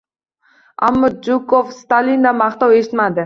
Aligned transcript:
Ammo 0.87 1.11
Jukov 1.27 1.69
Stalindan 1.81 2.39
maqtov 2.43 2.75
eshitmadi 2.81 3.19